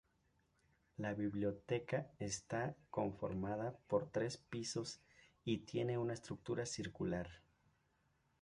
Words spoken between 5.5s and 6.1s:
tiene